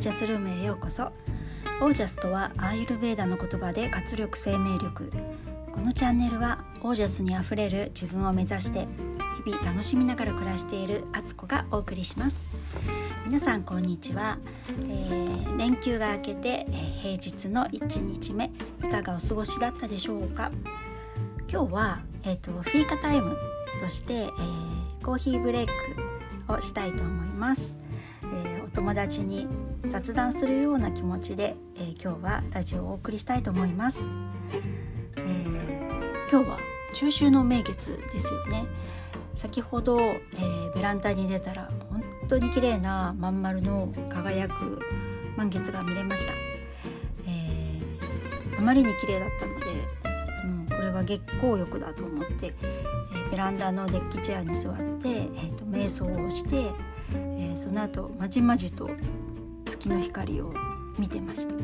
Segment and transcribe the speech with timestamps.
[0.00, 1.12] ージャスルームへようこそ。
[1.82, 5.12] オージャスとはアーユルベーダの言葉で活力生命力。
[5.74, 8.88] このチャンネルはオージャスにあふれる自分を目指して
[9.44, 12.46] 日々楽しみながら暮らしているあつこがお送りします。
[13.26, 14.38] 皆さんこんにちは、
[14.68, 16.72] えー、連休が明けて、え、
[17.02, 18.50] 平日の1日目
[18.82, 20.50] いかがお過ごしだったでしょうか。
[21.52, 23.36] 今日は、えーと、フィーカタイム
[23.78, 25.72] として、えー、コーヒーブレイク
[26.54, 27.76] をしたいと思います、
[28.72, 29.48] お友達に
[29.88, 34.06] 雑談するような気持ちで、えー、今日はラジオをお送りしたいと思います、
[35.16, 36.58] えー、今日は
[36.94, 38.66] 中秋の名月ですよね。
[39.34, 44.80] 先ほど、えー、ベランダに出たら本当に綺麗なまん丸の輝く
[45.36, 46.32] 満月が見れました、
[47.26, 49.66] えー、あまりに綺麗だったので、
[50.44, 58.90] うん、これは月光浴だと思って、えー、ベランダのデッキチェアに座って、えーと、瞑想をして、ー、その後まじまじと
[59.64, 60.52] 月の光を
[60.98, 61.54] 見てました。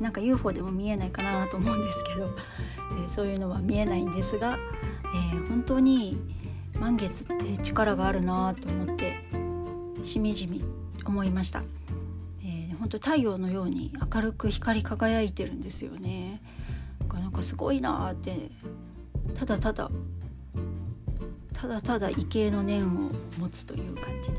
[0.00, 2.30] なんか UFO でも見えないかなと思うんですけど、
[2.92, 4.58] えー、そういうのは見えないんですが、
[5.14, 6.20] えー、本当に
[6.78, 9.16] 満月って力があるなと思って
[10.04, 10.62] しみじみ
[11.04, 11.62] 思いました、
[12.44, 16.42] えー、本当太陽のように明るく光り輝いてるんですよね。
[17.26, 18.50] なんかすごいなって
[19.34, 19.90] ただただ
[21.52, 24.38] ただただ畏敬の念を持つという感じで、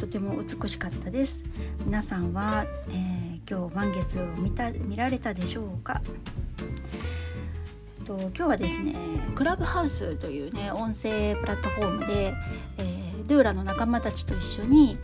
[0.00, 1.42] とても美しかったです
[1.84, 6.02] 皆さんは、えー、今日満月を見た見られたでしょうか？
[8.04, 8.94] と今日はですね
[9.34, 12.34] クラブハウスというね音声プラットフォームで、
[12.78, 14.98] えー、ドゥーラの仲間たちと一緒に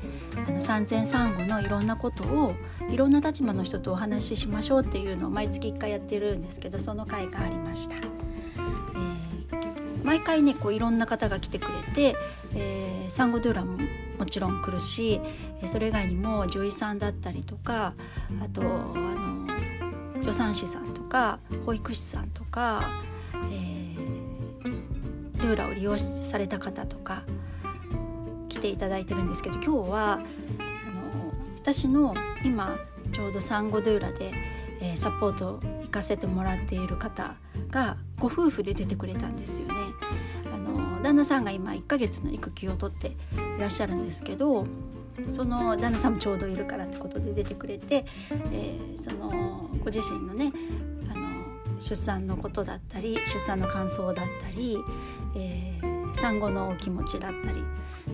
[0.47, 2.55] あの産前産後のいろんなことを
[2.91, 7.97] いろんな立場の人とお話ししましょうっていうのを毎月1回やってるんですけどその回がありました。
[7.97, 12.17] えー、毎回ねこういろんな方が来てくれて、
[12.55, 13.79] えー、産後ドゥーラも
[14.23, 15.21] もちろん来るし
[15.67, 17.95] それ以外にも女医さんだったりとか
[18.41, 19.49] あとあの
[20.21, 22.85] 助産師さんとか保育士さんとか、
[23.51, 27.25] えー、ルーラを利用された方とか
[28.49, 30.23] 来ていただいてるんですけど今日はあの
[31.57, 32.79] 私の今
[33.11, 34.31] ちょうど産後ドゥーラで、
[34.81, 37.35] えー、サポート行かせてもらっている方
[37.71, 39.75] がご夫婦で出てくれたんですよね。
[41.13, 43.15] 旦那さんが今1ヶ月の育休を取ってい
[43.61, 44.67] らっしゃるんですけど
[45.35, 48.07] その旦那さんもちょうどいるからってことで出てくれて、
[48.51, 50.51] えー、そのご自身のね
[51.11, 54.79] あの出産のことだったり出産の感想だったり、
[55.37, 57.59] えー、産後のお気持ちだったり、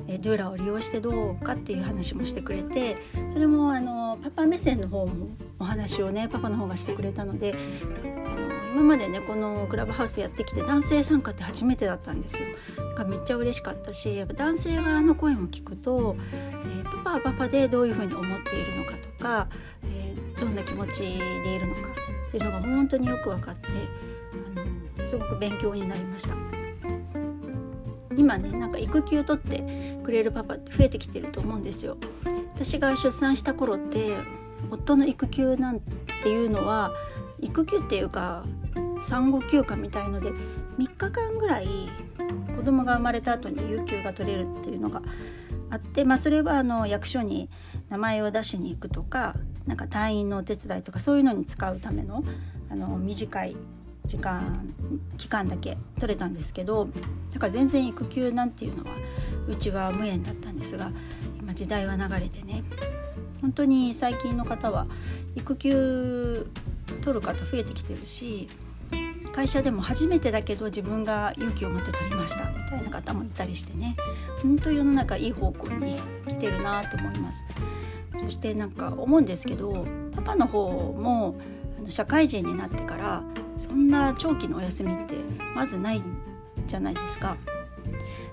[0.08, 2.96] えー、ドゥーラを利用してどうかっていう話もしてくれて
[3.28, 5.28] それもあのパパ目線の方も
[5.60, 7.54] お話をねパパの方がしてくれたので
[8.26, 12.48] あの今までねこのクラブハウスやってきて男性参加って初めてだったんですよ。
[12.96, 19.48] がめっちゃ嬉しかったしやっぱ男性側の声も聞くと、えー、パパはパパでどういうふうに思っているのかとか、
[19.84, 21.06] えー、どんな気持ちで
[21.54, 21.80] いるのか
[22.28, 23.68] っていうのが本当によく分かって
[24.96, 26.34] あのすごく勉強になりました。
[28.16, 31.96] 今ねなんか育休取ってくれるパパって増えてきてると思うんですよ。
[32.52, 34.16] 私が出産した頃って
[34.70, 35.80] 夫の育休なん
[36.22, 36.90] ていうのは
[37.40, 38.44] 育休っていうか
[39.00, 40.30] 産後休暇みたいので
[40.78, 41.68] 3日間ぐらい
[42.56, 45.02] 子供が生まれた後に有給が取れるっていうのが
[45.70, 47.48] あって、まあ、それはあの役所に
[47.88, 49.34] 名前を出しに行くとか
[49.66, 52.24] なんか退院のお手伝いとかそういうのに使うための
[52.70, 53.56] あの短い
[54.04, 54.66] 時間
[55.18, 56.88] 期間だけ取れたんですけど
[57.32, 58.90] だから全然育休なんていうのは
[59.46, 60.90] うちは無縁だったんですが
[61.38, 62.64] 今時代は流れてね
[63.40, 64.86] 本当に最近の方は
[65.36, 66.46] 育休
[67.02, 68.48] 取る方増えてきてるし
[69.32, 73.94] 会社でも初めてだけど自分が勇気を持って取りましたみたいな方もいたりしてね。
[74.42, 77.44] 本当世の中いい方向に来てるなと思います。
[78.16, 81.36] そしてなんか思うんですけどパパの方も
[81.78, 83.22] あの社会人になってから
[83.60, 85.14] そんな長期のお休みって
[85.54, 86.02] まずない
[86.66, 87.36] じゃないですか。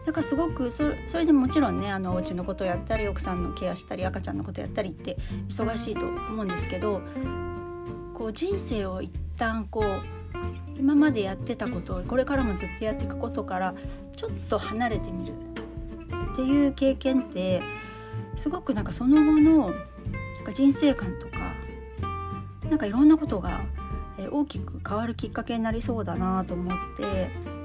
[0.05, 5.17] だからすごくそれでもちろんねあのお家のことやったり奥さんのケアしたり赤ちゃんのことやったりって
[5.49, 7.01] 忙しいと思うんですけど
[8.17, 13.75] こう人生を一旦こう今までやってたことをこれからもずっとやっていくことから
[14.15, 15.33] ちょっと離れてみる
[16.33, 17.61] っていう経験って
[18.35, 21.53] すごくなんかその後のなんか人生観とか
[22.69, 23.61] なんかいろんなことが
[24.31, 27.55] 大きく変わるきっかけになりそうだなと思って。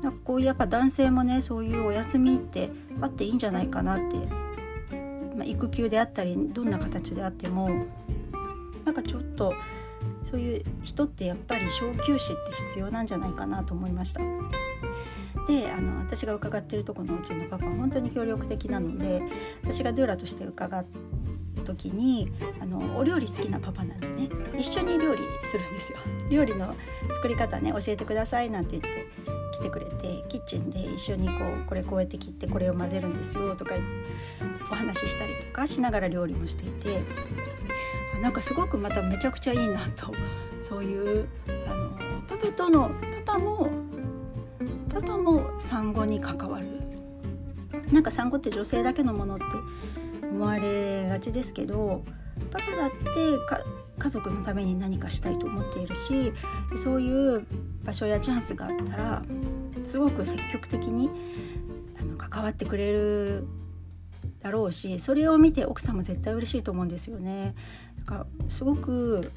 [0.00, 2.70] なんかこういうやっぱ男性もねそういうお休みって
[3.02, 4.16] あっていいんじゃないかなって、
[5.36, 7.84] まあ、育休であったりどんな形であっても。
[8.90, 9.54] なんかちょっと
[10.24, 14.20] そういう人ってやっぱり小休止って必要なんじゃないかなと思いました。
[15.46, 19.22] であの私が伺ってるとこのうちのパパは本当に協力的なので
[19.62, 20.84] 私がドゥーラとして伺っ
[21.64, 24.28] 時にあのお料理好きなパパなんでね
[24.58, 25.98] 一緒に料理するんですよ。
[26.28, 26.74] 料理の
[27.14, 29.06] 作り方ね教えてくださいなんて言って
[29.52, 33.76] 来てくれてキッチンで一緒にこうこれこうやって切ってこれを混ぜるんですよとか
[34.70, 37.02] お話ししたりとかしながら料理もしていて
[38.20, 40.12] なんかすごくまためちゃくちゃいいなと
[40.62, 41.28] そういう
[41.66, 41.90] あの
[42.28, 42.90] パパとの
[43.24, 43.70] パパも
[44.92, 46.66] パパも産後に関わる
[47.92, 49.44] なんか産後って女性だけのものって
[50.26, 52.04] 思われがちですけど
[52.50, 53.06] パパだって
[53.98, 56.32] 家族のために何かしたいと思っているし
[56.76, 57.46] そういう
[57.84, 59.22] 場所やチャンスがあったら
[59.84, 61.10] すごく積極的に
[62.00, 63.46] あの関わってくれる
[64.40, 67.54] だろうしそれを見て奥さんも絶対嬉しいと思うんですよね。
[68.10, 69.30] かすごく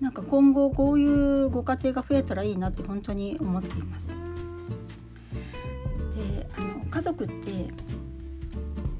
[0.00, 4.14] なんか今後こういうご家庭が増えたらいいなって本当に思っています。
[6.14, 7.72] であの家族って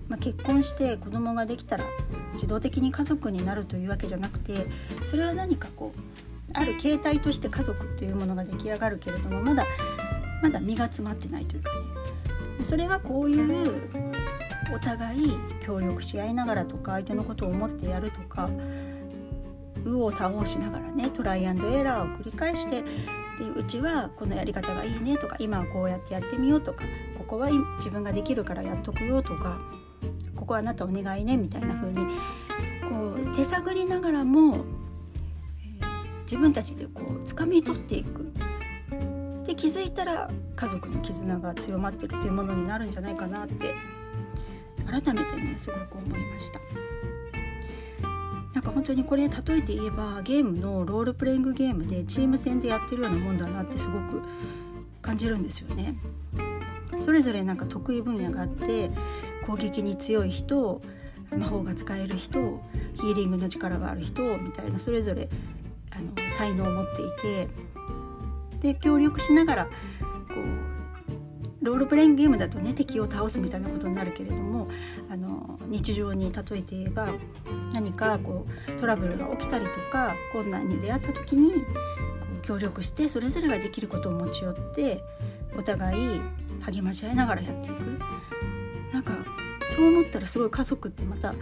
[0.09, 1.85] まあ、結婚して子供ができたら
[2.33, 4.67] 自動的に家族になるというわけじゃなくて
[5.05, 6.01] それは何かこう
[6.55, 9.67] ある形態として家族っていうものが出来上がるけれどもまだ
[10.43, 13.75] まだ身が詰まってないというかねそれはこういう
[14.75, 18.49] お互い協力し合いながらとか相手のことを思ってやるとか
[19.85, 22.87] 右往左往しながらねトライアンドエラーを繰り返してで
[23.57, 26.85] うちはこのやり方がいいねとか今はこうやってやってみようとか
[27.17, 29.61] ここは自分ができるからやっとくよとか
[30.35, 31.97] ここはあなたお願いねみたいな風に
[32.89, 34.65] こう手探りながらも、
[35.61, 38.33] えー、自分たちでこう掴み取っていく
[39.47, 43.75] で気づいたら家族の絆が強まってるっていうものになるんじゃないかなって
[44.87, 46.61] 改めてねすごく思いました。
[48.59, 54.21] なんか本当にこれ例えて言えばゲームのロールプレイングゲームでチーム戦でやってるようなもんだなってすごく
[55.01, 55.95] 感じるんですよね。
[56.99, 58.91] それぞれなんか得意分野があって
[59.47, 60.83] 攻撃に強い人
[61.31, 62.61] 魔法が使える人
[62.95, 65.29] ヒーリングの力がある人みたいなそれぞれ
[65.93, 67.49] あの才能を持っていて
[68.73, 69.71] で協力しながらこ
[70.35, 70.88] う
[71.69, 74.69] ロールプレイングゲームだとね敵を倒すみたいなことになるけれども
[75.11, 77.09] あの日常に例えて言えば
[77.75, 81.59] 何かこうトラブルが起きたりとか困難に出会った時にこ
[82.43, 85.03] う協力してそれぞれができることを持ち寄って
[85.59, 86.21] お互い
[86.63, 87.75] 励まし合いながらやっていく。
[88.95, 89.13] なんか
[89.67, 91.35] そう思ったらすごい家族ってまた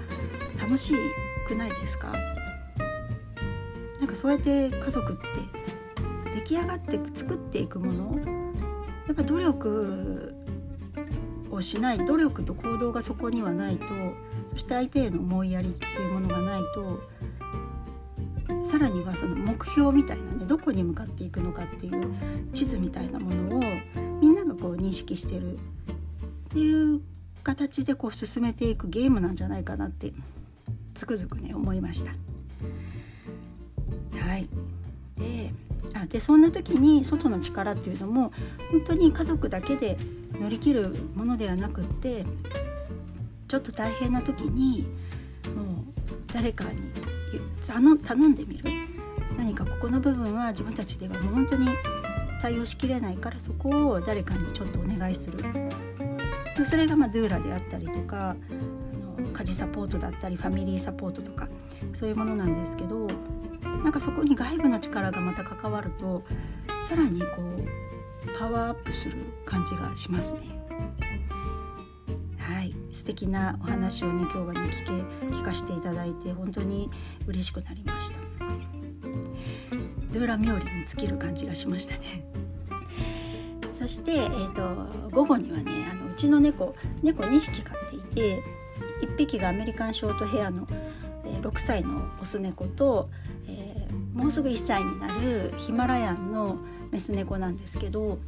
[0.61, 0.93] 楽し
[1.47, 2.13] くないですか？
[4.01, 5.23] なんかそうやって家族って
[6.35, 8.36] 出来上がって作っていくもの
[9.07, 10.35] やっぱ努力
[11.51, 13.87] をしない努力と行動がそこにはないと
[14.51, 17.03] そして相手への思いやりっていうものがないと
[18.63, 22.15] さらにはその目標みたいなねどこに向かっていくのかっていう
[22.53, 23.63] 地図みたいなものを
[24.21, 25.59] みんながこう認識してるっ
[26.51, 27.01] ていう
[27.43, 30.13] 形でこう進めていくゲームなんじゃないかなって
[30.95, 32.13] つくづくね思いました。
[34.19, 34.49] はい
[35.17, 35.53] で
[36.03, 38.33] あでそんな時に外の力っていうのも
[38.71, 39.97] 本当に家族だけで
[40.41, 42.25] 乗り切るものではなくって
[43.49, 44.87] ちょっと大変な時に
[45.55, 45.67] もう
[46.33, 46.91] 誰かに
[47.67, 48.71] 頼んでみる。
[49.37, 51.69] 何かここの部分は自分たちではもう本当に
[52.41, 55.39] 対応しきれないからそこを誰かにちょっとお願いする。
[56.57, 58.35] でそれがまあドゥーラであったりとかあ
[59.23, 61.49] の家事サポートだったりファミリーサポートとか
[61.93, 63.07] そういうものなんですけど
[63.83, 66.25] なんかそこに外部の力がまた関わると
[66.89, 70.41] さらにこうパワーアップする感じがしますね。
[72.39, 74.93] はい素敵なお話をね今日はね聞け
[75.37, 76.91] 聞かせていただいて本当に
[77.27, 78.17] 嬉しくなりました。
[80.13, 82.25] ドゥーラ冥利に尽きる感じがしましたね。
[83.73, 88.43] そして、えーと、午後にはねあのうちの猫猫2匹飼っていて
[89.03, 90.67] 1匹がアメリカンショートヘアの、
[91.43, 93.11] 6歳のオス猫と、
[94.17, 96.57] もうすぐ1歳になるヒマラヤンの
[96.91, 98.19] メス猫なんですけど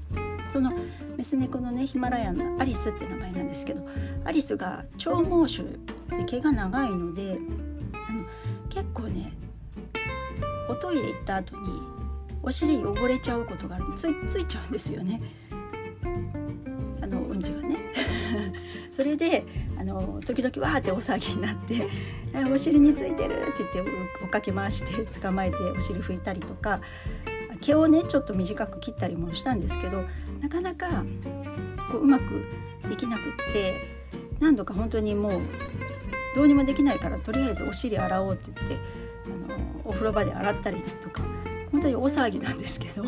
[0.50, 0.72] その
[1.16, 3.86] メス猫のねヒマラヤンのアリスって名前なんですけど
[4.24, 5.66] アリスが長毛種
[6.18, 7.38] で毛が長いので
[8.08, 8.24] あの
[8.68, 9.32] 結構ね
[10.68, 11.80] おトイレ行った後に
[12.42, 15.20] お尻汚れちゃうことがあるついついちゃうんですよね。
[17.00, 17.76] あのうんちがね
[18.98, 19.44] それで
[19.78, 21.86] あの時々わーって大騒ぎになって
[22.52, 23.92] 「お尻についてる」って言って
[24.24, 26.80] 追っかけ回して捕まえてお尻拭いたりとか
[27.60, 30.02] 毛をねちょっと短く切ったりもしたんですけど
[30.40, 31.04] なかなか
[31.92, 32.44] こううまく
[32.88, 33.76] できなくって
[34.40, 35.40] 何度か本当にもう
[36.34, 38.76] どうにもできないからとりあえずお尻洗おうって言って
[39.26, 41.22] あのお風呂場で洗ったりとか
[41.70, 43.04] 本当に大騒ぎなんですけど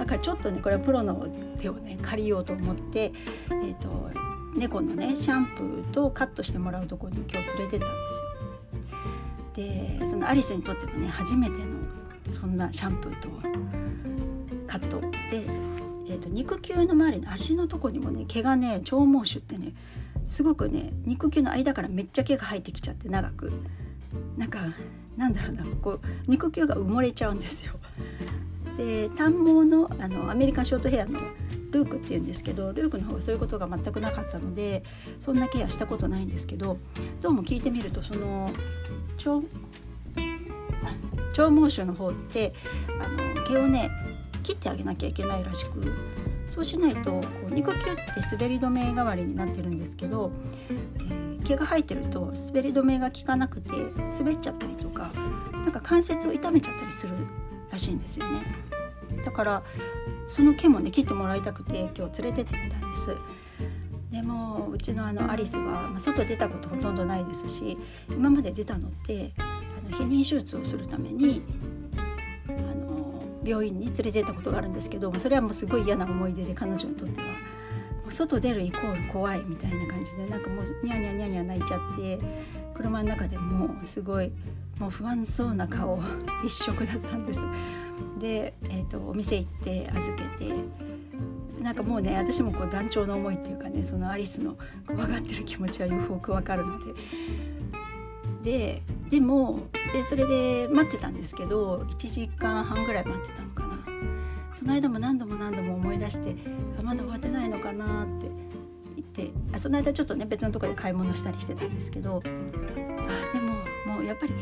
[0.00, 3.12] だからちょっとねこれはプロの手をね借りようと思って、
[3.50, 4.10] えーと、
[4.54, 10.00] 猫のねシャンプーとカットしてもらうとこに今日連れてったんですよ。
[10.00, 11.66] でそのアリスにとってもね初めての
[12.30, 13.28] そんなシャンプーと
[14.66, 15.44] カットで、
[16.08, 19.72] えーと、肉球の周りの足のとこにもね毛がね長毛種ってね
[20.26, 23.52] すごくね肉球の間からめっちゃ毛が生えてきちゃって長く
[24.36, 24.60] なんか
[25.16, 27.74] なんだろうなこう肉球が埋もれちゃうんですよ。
[28.76, 31.18] で短毛のあのアメリカンショートヘアの
[31.70, 34.82] ルークっていうんですけどルークの方がそういうことが全くなかったので
[35.18, 36.78] そんなケアしたことないんですけど
[37.20, 38.50] どうも聞いてみるとその
[39.18, 39.42] 長
[41.32, 42.52] 長毛種の方って
[43.00, 43.90] あの毛をね
[44.42, 45.92] 切ってあげなきゃいけないらしく
[46.46, 50.32] そうしないとこう肉球って滑り止め代わりになってるんですけど、
[50.98, 53.72] えー、毛が生えてると滑り止めが効かなくて
[54.18, 55.12] 滑っちゃったりとか
[55.52, 57.12] なんか関節を痛めちゃったりする
[57.70, 58.42] らしいんですよね。
[59.24, 59.62] だから
[60.30, 63.16] その毛もね切ってもらいたくて今日連れてってみたんです
[64.12, 67.76] でもうちのあのアリスは、まあ、外出たことほとんどないですし
[68.08, 69.42] 今まで出たのってあ
[69.90, 71.42] の避妊手術をするために
[72.48, 77.26] あの病院に連れてったことがあるんですけどそれはもうすごい嫌な思い出で彼女にとっては。
[78.10, 82.18] 外出るイコール怖いみたいな感じでなんかもうニャニャニャニャ泣いちゃって
[82.74, 84.32] 車の中でもすごい
[84.78, 86.00] もう不安そうな顔
[86.44, 87.40] 一色だったんです
[88.18, 90.52] で、えーと、お店行って預けて
[91.60, 96.92] なんかもうね私もこう団長の思いっていうかねそのアリスの怖がってる気持ちはよくわかるので。
[98.42, 103.70] ででもでそれで待ってたんですけど1時間半ぐらい待ってたのかな。
[104.54, 106.36] その間も何度も何度も思い出して
[106.78, 108.26] あまだ終わってないのかなって
[108.96, 113.54] 言ってあその間ちょっとね別のとこで買い物したりしてたんですけどあでも
[113.96, 114.34] もうやっぱり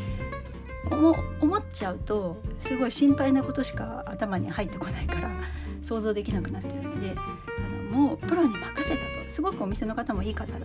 [0.91, 5.29] 思っちゃうとすごい心配なことしか頭に入ってこないから
[5.81, 10.59] 想像できなくなってるのであのもうプロに任せたとすごくお店の方もいい方だ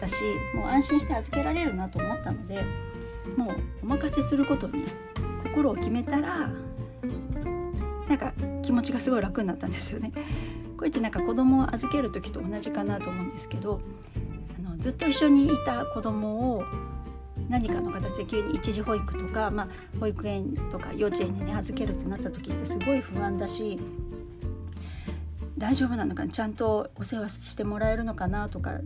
[0.00, 0.14] だし
[0.54, 2.64] もう安心して預けられるなと思ったので
[3.36, 4.84] もうお任せすることに
[5.44, 6.50] 心を決めたら
[8.08, 10.10] なんか気持ちがすごい楽になったんですよね。
[10.76, 13.80] これってなんか子供を預ける時と同じかなと思うんですけど
[14.58, 16.64] あのずっと一緒にいた子供を
[17.48, 19.68] 何かの形で急に一時保育とか、まあ、
[19.98, 23.78] 保育園とか幼稚園にね預けるってなった時ってすごい不安だし
[25.58, 28.80] 大丈夫なのかちゃんとお世話してもらえるのかなとか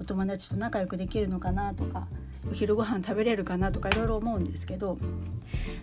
[0.00, 2.06] お友達と仲良くできるのかなとか
[2.50, 4.98] お昼ご飯食べれるかなとかいろいろ思うんですけど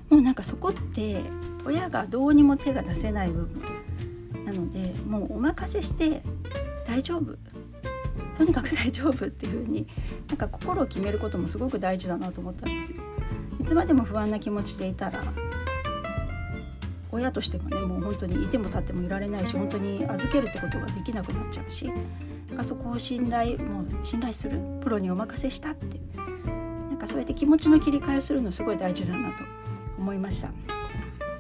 [0.10, 1.22] もうなんかそこって
[1.66, 6.22] 親がどうにも手が出せない部分なのでもうお任せして
[6.88, 7.38] 大丈夫。
[8.42, 9.88] とにかく大丈夫っていう風に
[10.28, 12.98] なんか心を決めることもすごく大事だなと思ったんですよ。
[13.60, 15.22] いつまでも不安な気持ちでいたら
[17.12, 21.86] 親としてもねもう本当にいても立ってもいられないし本当に預けるってことができなくなっちゃうし
[22.48, 26.00] なんかそこを信頼もう信頼するプロにお任せしたって
[26.90, 29.44] なんかそうやって気持ちの切り替えをするのすごい大事だなと
[30.00, 30.50] 思いました。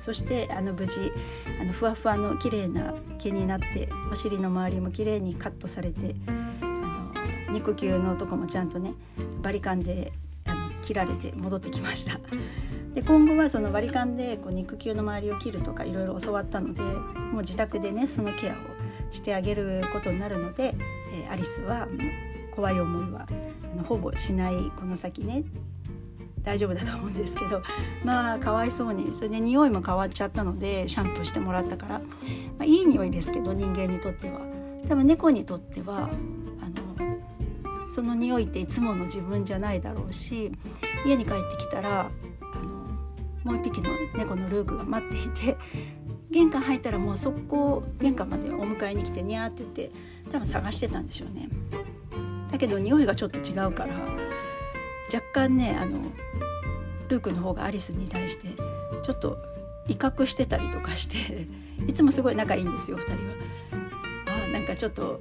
[0.01, 1.11] そしてあの無事
[1.61, 6.15] あのふわふわの綺麗な毛になってお尻の周りも綺麗にカットされて
[7.51, 8.93] 肉球のとこもちゃんとね
[9.41, 10.11] バリカンで
[10.81, 12.19] 切られて戻ってきました。
[12.93, 18.55] で今後はそのバリカンでこう肉球の周りを切るとかいろいろ教わったのでもう自宅でねそのケアを
[19.11, 20.75] してあげることになるので、
[21.13, 21.87] えー、アリスは
[22.53, 23.27] 怖い思いは
[23.73, 25.43] あのほぼしないこの先ね。
[26.43, 27.61] 大丈夫だと思うんですけど
[28.03, 32.05] まあかわいそうにそれで匂いも変わっちゃったのでシャンプーしてもらったから、ま
[32.61, 34.39] あ、いい匂いですけど人間にとっては。
[34.87, 36.09] 多分猫にとっては
[37.93, 40.51] その匂いっていつもの自分じゃないだろうし
[41.05, 42.09] 家に帰ってきたら
[42.41, 42.71] あの
[43.43, 45.57] もう一匹の猫のルークが待っていて
[46.29, 49.91] 玄関入ったらもう速攻玄関までお迎えに来てニャーって言って
[50.31, 51.49] 多分探してたんでしょうね。
[52.49, 53.95] だけど匂いがちょっと違うから
[55.13, 55.99] 若干ねあの
[57.09, 58.47] ルークの方がアリスに対して
[59.03, 59.37] ちょっと
[59.87, 61.47] 威嚇してたりとかして
[61.87, 63.17] いつもすごい仲いいんですよ2人は。
[64.45, 65.19] あなんかちょっと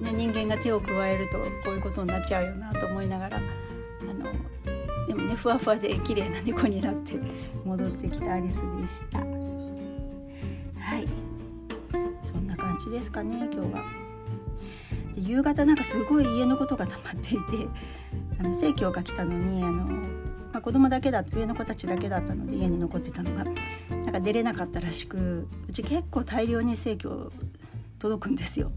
[0.00, 3.40] ね、人間が手を加えるとこういうことになっちゃうよなと思いながらあ
[4.04, 7.14] のでもねふわふわで綺麗な猫になって
[7.64, 9.18] 戻ってきたアリスでした。
[9.18, 9.24] は
[10.98, 11.06] い。
[12.22, 13.84] そんな感じですかね今日は。
[15.14, 17.38] で夕方なんかすごい家のことが溜まっていて
[18.38, 19.84] あの生協が来たのにあの、
[20.52, 23.44] まあ、子供だけだ上の子たちだけだったので家に残ってたのが
[23.90, 27.32] なんか出れなかったらしくうち結構大量に生協
[27.98, 28.70] 届くんですよ。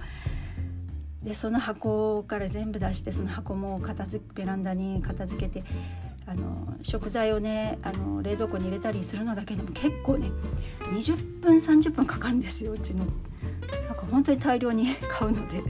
[1.23, 5.63] でその箱から全部出してその箱も片付ベランダに片付けて
[6.25, 10.31] あの食材をねあの冷蔵庫に入れたりするのだけでも結構ね
[10.93, 13.05] 20分30分かかるんですようちの。
[13.87, 15.61] なんか本当に大量に 買うので。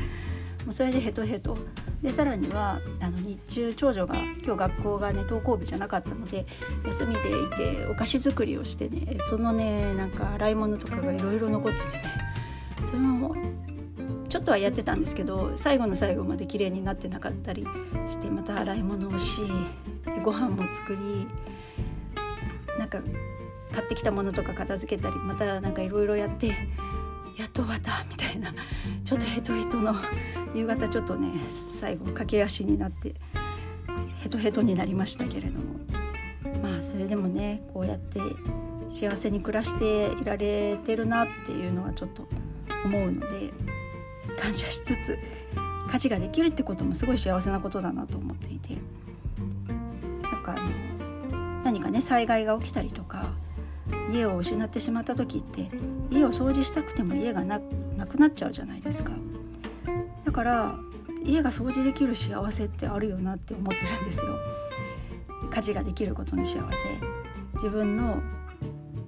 [0.65, 1.57] もうそれでヘトヘト。
[2.01, 6.47] でさらにはあの日中長女が今日学校がね登校日じゃなかったので
[6.83, 7.23] 休みでい
[7.55, 12.03] てお菓子作りをしてねそのねなんか洗い物とかがいろいろ残っててね。
[12.85, 13.35] それも
[14.31, 17.67] ちょっとはやってたんですけど最後の最後まで綺麗になってなかったり
[18.07, 19.41] してまた洗い物をし
[20.05, 21.27] でご飯も作り
[22.79, 22.99] なんか
[23.73, 26.53] 買ってきたものとか片付けたりまたなんかいろいろやってや
[27.45, 28.53] っと終わったみたいな
[29.03, 29.93] ちょっとヘトヘトの
[30.55, 31.29] 夕方ちょっとね
[31.81, 33.13] 最後駆け足になって
[34.21, 35.81] ヘトヘトになりましたけれども。
[36.63, 38.19] まあそれでもねこうやって
[38.89, 42.27] 幸せに暮らしていられてるなっていうのはちょっと
[42.85, 43.51] 思うので
[44.39, 45.19] 感謝しつつ
[45.91, 48.77] 家事ができるってこともすごい幸せなことだなと思っていて。
[50.21, 53.33] なんかあの何かね災害が起きたりとか
[54.11, 55.69] 家を失ってしまった時って
[56.09, 59.11] 家を掃除したくても家がなくなっちゃうじゃないですか。
[60.25, 60.75] だから
[61.23, 64.37] 家が掃除できる幸せってあるよなって思ってるんですよ。
[65.51, 66.77] 家事ができることの幸せ。
[67.55, 68.21] 自分の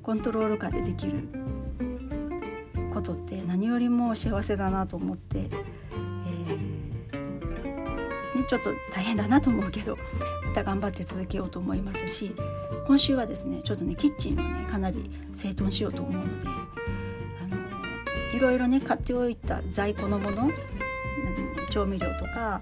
[0.03, 1.27] コントロール下でできる
[2.93, 7.17] ことって何よりも幸せだなと思って、えー、
[8.35, 9.97] ね、ちょっと大変だなと思うけど
[10.45, 12.35] また頑張って続けようと思いますし
[12.87, 16.47] 今週はですねちょっとねキッチンをねかなり整頓しようと思うので
[17.41, 20.51] あのいろいろね買っておいた在庫のもの
[21.73, 22.61] 調味料とか、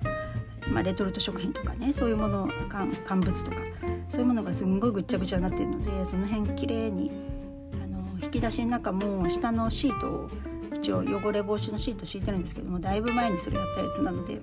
[0.71, 3.57] まあ、レトルト食品とかねそういうもの乾物とか
[4.07, 7.11] そういうものがすんごいぐっちゃぐちゃになってるのでその辺きれいに
[8.33, 10.29] 引き出しの中も下のシートを
[10.73, 14.39] 一応汚れ防止のシート敷いてるんですけどもだいぶ前にそれやったやつなので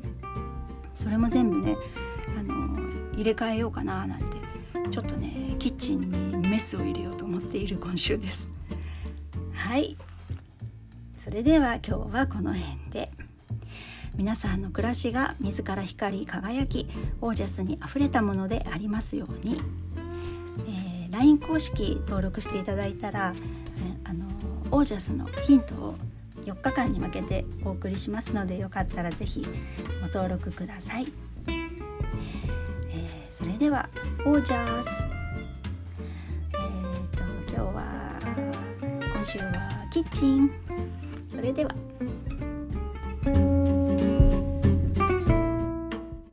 [0.94, 1.74] それも全部ね
[2.38, 2.78] あの
[3.14, 4.36] 入れ替えようかななんて
[4.90, 6.10] ちょっとねキッチン
[6.42, 8.50] にメスを入れようと思っている今週です。
[9.54, 9.96] はい。
[11.24, 13.10] それでは今日はこの辺で。
[14.16, 16.88] 皆さんの暮らしが自ら光り輝き
[17.20, 19.60] オージャスにあふれたものでありますように、
[20.66, 23.32] えー、LINE 公式登録していただいたら、
[24.04, 24.26] あの
[24.70, 25.94] オージャスのヒントを
[26.44, 29.46] 4日間に分けてお送りしますのでよかったら是非
[30.00, 31.06] ご登録ください、
[31.48, 33.88] えー、それでは
[34.24, 35.06] オージャス。
[36.52, 38.20] えーと今日は
[39.14, 40.50] 今週はキッチン。
[41.30, 41.74] それでは。